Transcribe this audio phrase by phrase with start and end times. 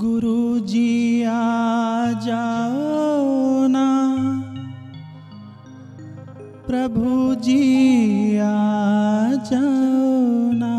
[0.00, 3.88] गुरु जी आ जाओ ना।
[6.66, 7.58] प्रभु जी
[8.38, 8.52] आ
[9.50, 10.74] जाओ ना।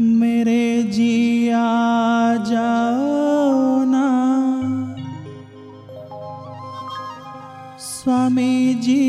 [0.00, 4.06] मेरे जी आ जाओ ना।
[7.78, 9.05] स्वामी जी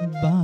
[0.00, 0.43] Bye.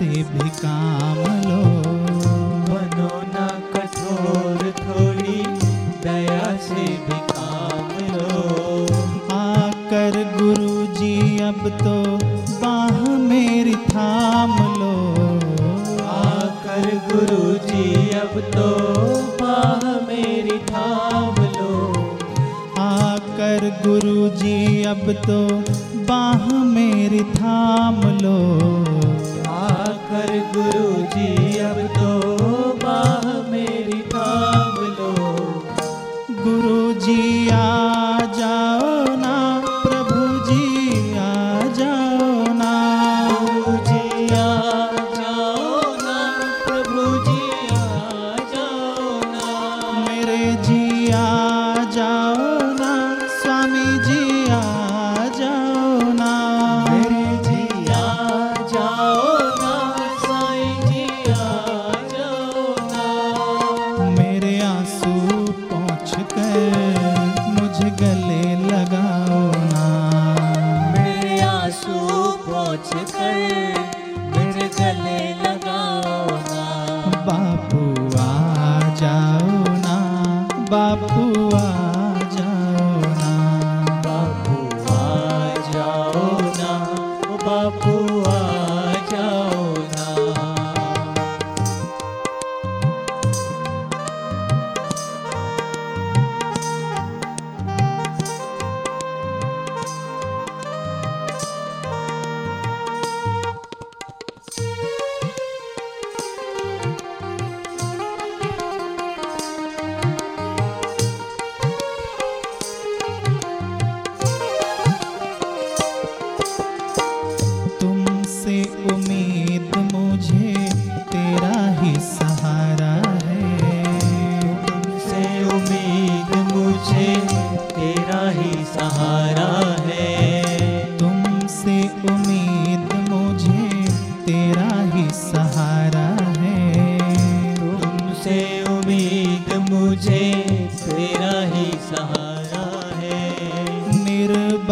[0.00, 1.62] से भी काम लो
[2.68, 5.42] बनो ना कठोर थोड़ी
[6.04, 8.86] दया से भी काम लो
[9.34, 11.12] आकर गुरु जी
[11.48, 11.94] अब तो
[12.62, 14.94] बाह मेरी थाम लो।
[16.14, 18.68] आकर गुरु जी अब तो
[19.42, 21.76] बाह मेरी थाम लो।
[22.80, 25.40] आकर गुरु जी अब तो
[26.12, 28.38] बाह मेरी थाम लो।
[31.14, 31.39] जी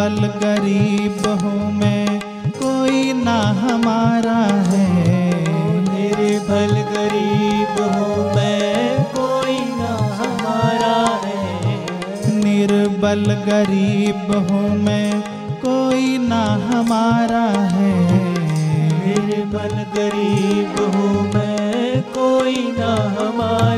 [0.09, 2.19] केवल गरीब हूँ मैं,
[2.51, 4.37] कोई ना हमारा
[4.69, 4.87] है।
[5.89, 9.91] निर्भल गरीब हूँ मैं, कोई ना
[10.21, 10.95] हमारा
[11.25, 15.21] है। निर्बल गरीब हूँ मैं,
[15.61, 17.45] कोई ना हमारा
[17.75, 17.93] है।
[19.05, 23.78] निर्बल गरीब हूँ मैं, कोई ना हमारा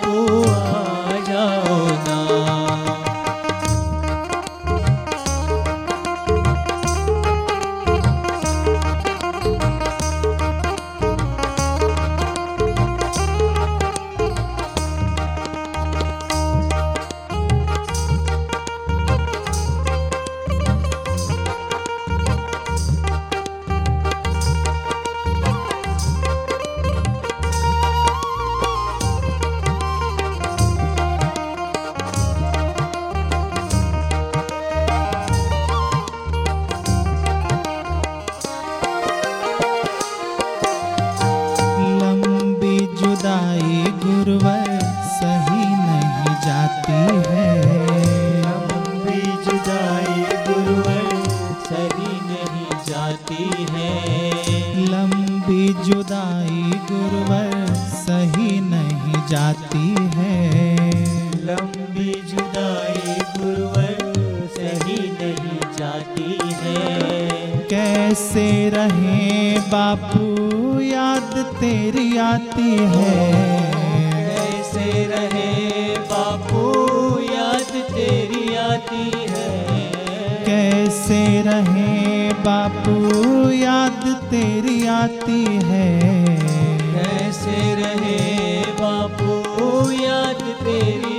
[53.43, 54.31] है।
[54.85, 56.61] लंबी जुदाई
[56.91, 60.55] गुरुवर सही नहीं जाती है।
[61.45, 64.13] लंबी जुदाई गुरुवर
[64.57, 66.81] सही नहीं जाती है।
[67.69, 70.25] कैसे रहे बापू,
[70.79, 73.71] याद तेरी आती है।
[74.25, 76.63] कैसे रहे बापू,
[77.33, 79.65] याद तेरी आती है।
[80.45, 82.10] कैसे रहे
[82.45, 85.89] बापू याद तेरी आती है।
[86.93, 88.19] कैसे रहे
[88.79, 89.35] बापू
[89.93, 91.10] याद तेरी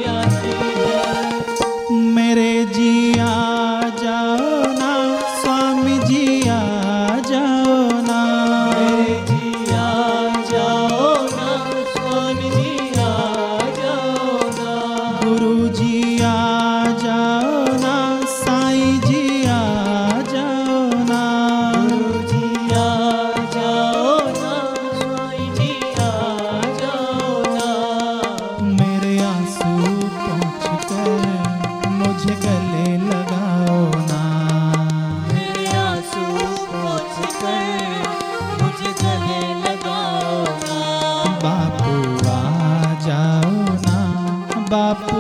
[44.73, 45.12] bop.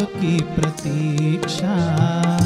[0.00, 2.39] आपकी प्रतीक्षा।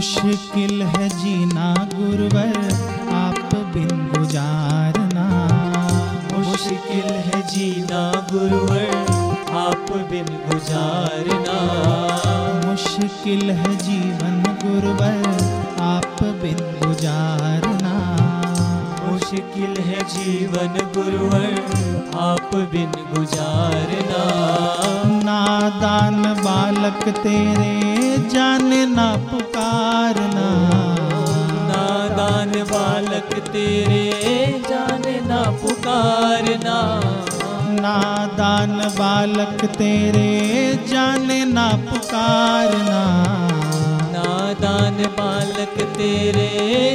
[0.00, 1.64] मुश्किल है जीना,
[1.94, 2.54] गुरुवर,
[3.14, 5.24] आप बिन गुजारना
[6.36, 8.94] मुश्किल है जीना, गुरुवर,
[9.56, 11.58] आप बिन गुजारना
[12.66, 15.20] मुश्किल है जीवन, गुरुवर,
[15.82, 17.94] आप बिन गुजारना
[19.04, 21.60] मुश्किल है जीवन, गुरुवर,
[22.20, 24.24] आप बिन गुजारना
[25.24, 27.90] नादान बालक तेरे
[28.30, 29.06] जाने ना
[33.52, 36.76] तेरे जाने ना पुकारना।
[37.80, 40.30] नादान बालक तेरे
[40.88, 43.00] जाने ना पुकारना।
[44.12, 46.48] नादान बालक तेरे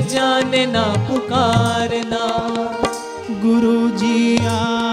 [0.09, 2.23] जाने ना पुकारना।
[3.41, 4.84] गुरु जी आ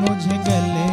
[0.00, 0.91] मुझे गले